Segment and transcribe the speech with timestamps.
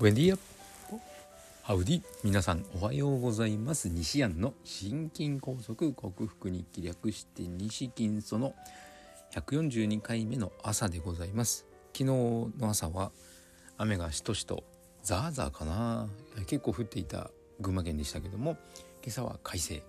[0.00, 0.38] ブエンディア
[1.62, 3.90] ハウディ皆さんおはようございます。
[3.90, 8.54] 西安の心筋梗塞克服に気略して西筋その
[9.34, 11.66] 142回目の朝でございます。
[11.92, 13.12] 昨日の朝は
[13.76, 14.64] 雨がしとしと
[15.02, 16.08] ザーザーかな。
[16.46, 17.30] 結構降っていた
[17.60, 18.56] 群馬県でしたけども
[19.02, 19.82] 今朝は快晴。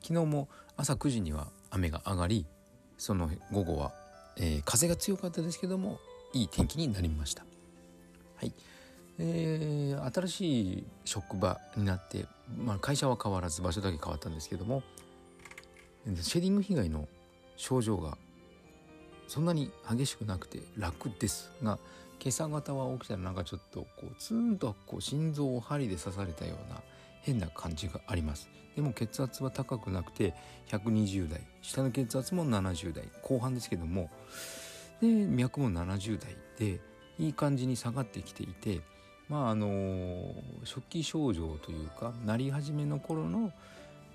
[0.00, 0.48] 昨日も
[0.78, 2.46] 朝9時には雨が上がり
[2.96, 3.92] その午後は、
[4.38, 5.98] えー、風が強かったですけども
[6.32, 7.44] いい天気になりました。
[8.36, 8.54] はい、
[9.22, 12.24] えー、新しい職場になって、
[12.56, 14.82] まあ、会社は変わらず場所だけ変わったんですけども
[16.22, 17.06] シェディング被害の
[17.56, 18.16] 症状が
[19.28, 21.52] そんなに激しくなくて楽です。
[21.62, 21.78] が
[22.18, 26.80] 今朝方は起きたらなんかちょっとこうツーンとこう心臓を針で刺されたような
[27.22, 28.48] 変な感じがあります。
[28.74, 30.34] でも血圧は高くなくて
[30.68, 34.08] 120代下の血圧も70代後半ですけども
[35.00, 36.80] で脈も70代で
[37.18, 38.80] いい感じに下がってきていて
[39.30, 43.52] まああの初期症状というかなり始めの頃の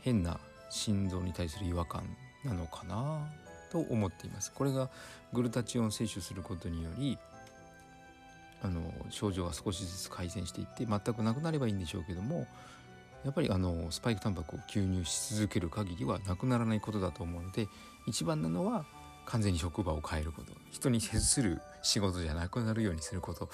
[0.00, 3.28] 変な心臓に対する違和感なのかな
[3.70, 4.50] と思っています。
[4.52, 4.90] これが
[5.32, 7.18] グルタチオン摂取することにより
[8.62, 12.46] あの症状が少しずつ改善していって全くなくなればいいんでしょうけども
[13.24, 17.68] やっぱりあのスパイクタンパクを吸入し続ける限りはなくならないことだと思うので
[18.06, 18.84] 一番なのは
[19.26, 20.52] 完全に職場を変えること。
[20.70, 23.48] 人に接する仕事じゃなくなるようにすること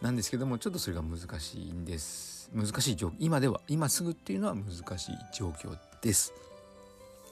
[0.00, 2.50] なんですけどもちょっとそれが難しいんです。
[2.54, 6.32] 難しい状況今では今すぐっていうのは難しい状況です。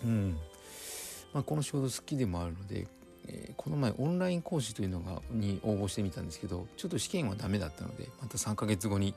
[0.05, 0.37] うん。
[1.33, 2.87] まあこの仕事好きでもあるので、
[3.29, 9.15] えー、この前オンライン講師というのがに応募してみたんですけどちょっと試験はダメだったのでまた3ヶ月後に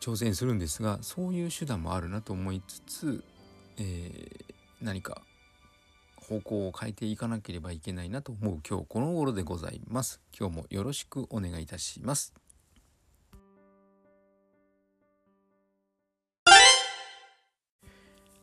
[0.00, 3.24] 挑戦するんですがそういう手段もあるなと思いつつ、
[3.78, 4.44] えー、
[4.80, 5.22] 何か
[6.28, 10.20] 方向を変えていかなければいけないなと思う今日この頃でございます。
[10.36, 12.34] 今日もよろしくお願いいたします。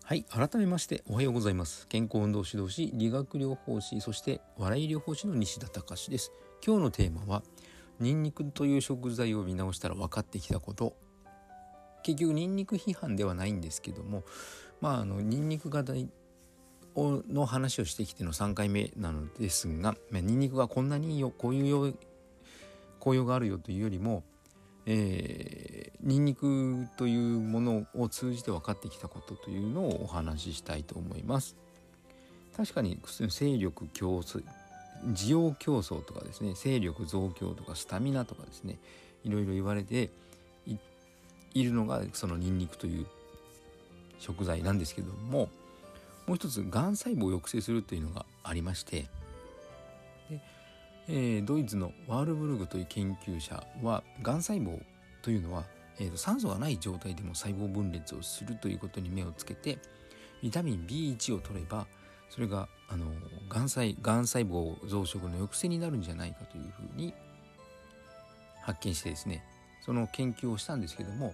[0.06, 1.88] はい改めましておはようございます。
[1.88, 6.32] 健康運動指導士理学療法士そして笑い療法士の西田隆です。
[6.66, 7.44] 今日のテーマは
[8.00, 10.96] ニンニクという食材を見直したら分かってきたこと。
[12.04, 14.24] 結局ニンニク批判ではないんですけども
[14.82, 16.10] まああのニンニクが大
[16.96, 21.96] の話をしてきての3回目なのですが、まあ、ニンニクがこんなにいいよこういう
[23.00, 24.24] 効用があるよというよりも、
[24.86, 31.56] えー、ニンニクというものを通じて分かってきたことというのをお話ししたいと思います。
[32.56, 33.00] 確かに
[33.30, 34.44] 勢力競争
[35.08, 38.78] 需要競争とかですね勢力増強とかスタミナとかですね
[39.24, 40.12] いろいろ言われて
[41.54, 43.06] いるのがそのニンニクという
[44.20, 45.50] 食材なんですけども
[46.28, 49.06] もう一つがん細胞を抑制するというのがありまして
[50.30, 50.42] で、
[51.08, 54.80] えー、ドイツのワールブルグという研究者はがん細胞
[55.22, 55.64] というのは、
[56.00, 59.78] えーと、酸素がない状態でも細胞分裂をするということに目をつけて
[60.42, 61.88] ビタミン B1 を取れば
[62.30, 63.06] それがあの
[63.50, 67.14] がん細がん細胞増殖の抑制になるんじゃないかというふうに
[68.62, 69.44] 発見してですね
[69.86, 71.34] その研究をしたんですけども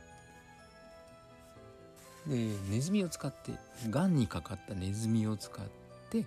[2.27, 2.35] で
[2.69, 3.53] ネズミを使って
[3.89, 5.65] がんにかかったネズミを使っ
[6.09, 6.25] て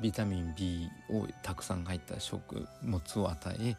[0.00, 3.76] ビタミン B をたくさん入った食物を与え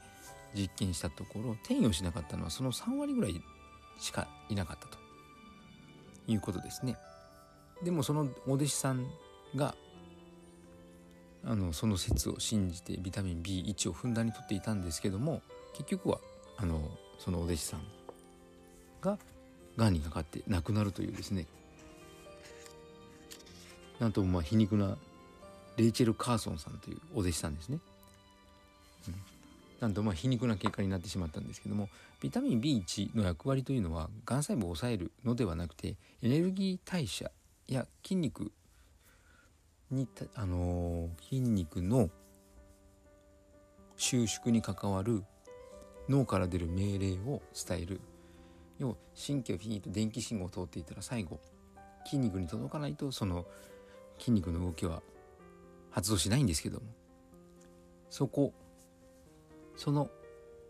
[0.56, 3.42] 実験したところ転移をしなかったのはその3割ぐらい
[4.00, 4.98] しかいなかったと
[6.28, 6.98] いうことですね。
[7.84, 9.06] でもそのお弟子さん
[9.56, 9.76] が
[11.44, 15.42] あのその説を信じてビタミン B1 をふんだんにとっていたんですけども
[15.74, 16.20] 結局は
[16.58, 17.84] あのそのお弟子さん
[19.02, 19.20] が
[19.78, 21.46] がんにかかって亡くなるというですね。
[24.00, 24.98] なんとまあ皮肉な
[25.78, 27.80] レイチェル・カーソンさんというお弟子さんですね、
[29.08, 29.16] うん、
[29.80, 31.90] なんとまあ皮肉な結果になってしまったんですけども
[32.22, 37.30] ビタミン B1 の役割というのはがん細胞を抑えるのではなくてエネルギー代謝
[37.68, 38.52] や筋肉
[39.92, 42.10] にあのー、筋肉の
[43.98, 45.24] 収縮に関わる
[46.10, 48.02] 脳から出る命令を伝える。
[48.80, 51.40] 要は神経をピーと電気信号を通っていたら最後
[52.06, 53.46] 筋肉に届かないとその
[54.20, 55.02] 筋肉の動きは
[55.92, 56.86] 発動しないんですけども
[58.10, 58.54] そこ
[59.76, 60.10] その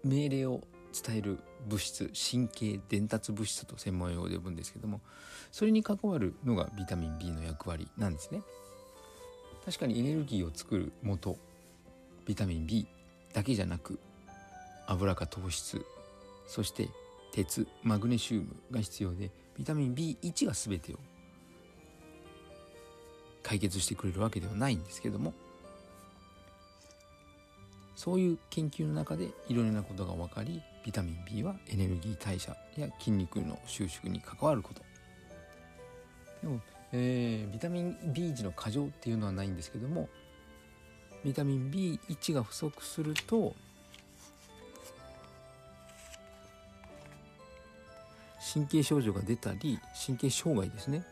[0.04, 0.62] 命令を
[1.04, 5.02] 伝える物質神経伝達物質と専門用語で呼ぶんですけども
[5.52, 8.42] それに関わるのがビタミン B の役割なんですね。
[9.66, 11.38] 確かにエネルギーを作る元
[12.25, 12.88] ビタミン B
[13.34, 14.00] だけじゃなく
[14.86, 15.84] 油か糖質
[16.46, 16.90] そして
[17.36, 21.00] 鉄マグネシウムが必要でビタミン B1 が全てを
[23.44, 25.34] 解決してくれるわけではないんですけども
[27.98, 34.81] そういう研究の中でいろいろなことが分かりビタミン B はエネルギー代謝や筋肉の収縮に関わること。
[36.42, 36.62] でも、
[36.94, 40.08] えー、ビタミン B 値の過剰っていうのはないんですけども
[41.24, 43.56] ビタミン B1 が不足すると
[48.56, 51.04] 神経症状が出たり神経障害ですね。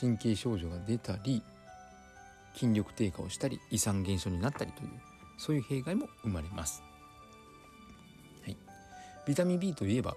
[0.00, 1.44] 神経症状が出たり
[2.56, 4.88] 筋力低下をしたり胃酸減少になったりという
[5.38, 6.82] そういう弊害も生まれます、
[8.42, 8.56] はい、
[9.28, 10.16] ビタミン B といえば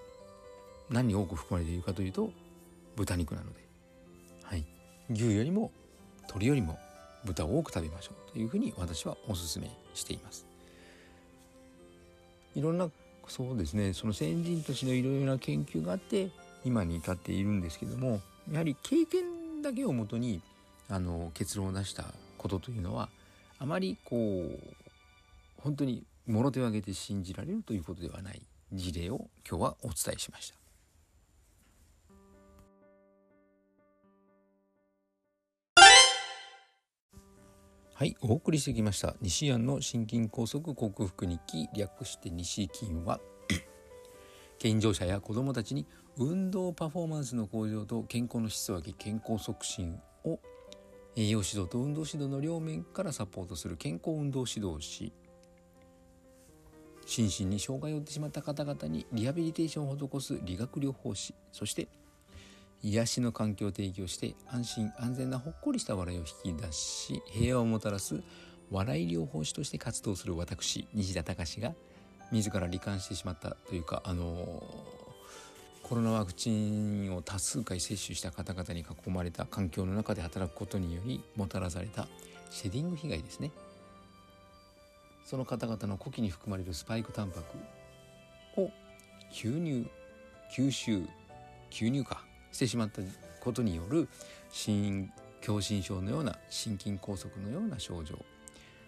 [0.90, 2.32] 何に多く含まれているかというと
[2.96, 3.60] 豚肉なので、
[4.42, 4.66] はい、
[5.12, 5.72] 牛よりも
[6.24, 6.80] 鶏よりも
[7.26, 10.46] 豚を多く食べましょうというふうに私はお勧めしています
[12.56, 12.90] いろんな
[13.28, 16.30] そうですねその先人たちのいろいろな研究があって
[16.64, 20.42] 今に至っているんですけどもやはり経験だけをもとに
[20.90, 22.06] あの結論を出した
[22.38, 23.10] ことというのは
[23.58, 24.60] あまりこう
[25.58, 28.42] 本当にもろ手を挙げて信じられるということではない
[28.74, 30.65] 事例を今日はお伝えしました。
[37.98, 39.16] はい、お送りしてきました。
[39.22, 41.70] 西安の心筋梗塞克服日記。
[41.74, 43.22] 略して西筋は
[44.60, 45.86] 健常者や子どもたちに
[46.18, 50.42] 運動パフォーマンスの向上と健康の質を上げ健康促進を
[51.16, 55.14] 栄養指導と運動指導の両面からサポートする健康運動指導士。
[57.06, 61.34] 心身に障害を負ってしまった方々にリハビリテーションを施す理学療法士。
[61.54, 61.88] そして
[62.84, 68.22] 癒しの環境を提供して安心安全なほっこりした笑いを引き出し平和をもたらす
[68.72, 71.74] 笑い療法士として活動する私西田隆が
[72.32, 74.64] 自ら罹患してしまったというかあの
[75.84, 82.08] コロナワクチンを多数回接種した方々に囲まれた環境の中で働くことによりもたらされた
[82.50, 83.52] シェディング被害ですね。
[85.26, 87.42] その方々の呼気に含まれるスパイクタンパ
[88.56, 88.72] クを
[89.32, 89.86] 吸入
[90.56, 91.04] 吸収
[91.70, 92.25] 吸入か。
[92.56, 93.02] してしまった
[93.42, 94.08] ことによる
[94.50, 95.12] 心
[95.42, 98.18] 狭心症のような心筋梗塞のような症状。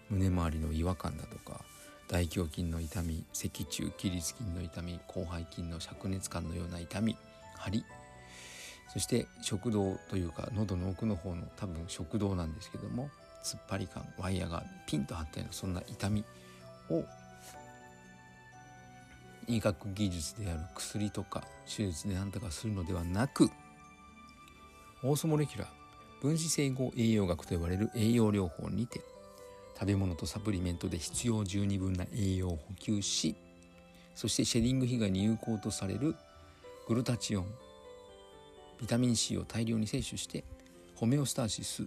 [0.08, 1.62] 胸周りの違和感だとか
[2.08, 7.14] 大胸筋の痛み脊柱起立筋の痛み広背筋の灼熱感のような痛み
[7.58, 7.84] 張り。
[8.90, 13.10] そして食道というか喉の奥の方の多分食道なんですけども
[13.44, 16.24] 突っ張り感ワイヤーがピンと張ったようなそんな痛み
[16.88, 17.04] を
[19.48, 23.50] 医学技術である薬とか手術で何とかするのではなく
[25.02, 29.00] オーソモレキュラー分子整合栄養学と呼ばれる栄養療法にて
[29.74, 33.36] 食べ物とサプリメントで必要十二分な栄養を補給し
[34.14, 36.16] そしてシェディング被害に有効とされる
[36.88, 37.46] グルタチオン
[38.80, 40.44] ビタミン C を大量に摂取して
[40.96, 41.86] ホメオスターシス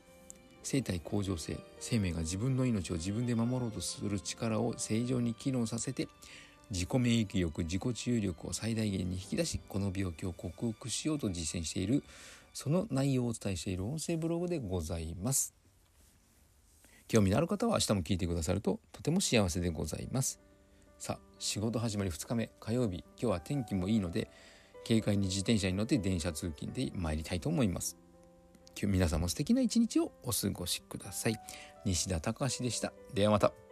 [0.63, 6.07] 生体向上性生命が自分の命を自分で守ろうとする力を正常に機能させて
[6.71, 12.01] 自己免疫力自己治癒力を最大限に引き出しこの病気を克服しようと実践している
[12.53, 15.53] その内容をお伝えしている音声ブログでございます。
[17.07, 20.39] 興味のある方は明日も聞いてくださるととても幸せでございます。
[20.97, 23.03] さあ仕事始まり2日目火曜日。
[23.17, 24.29] 今日は天気もいいので
[24.87, 27.97] 軽快に自転車に乗って電車通勤で参りたいと思います。
[28.83, 31.35] 皆さんも素敵な一日をお過ごしください。
[31.85, 32.93] 西田隆でした。
[33.13, 33.70] ではまた。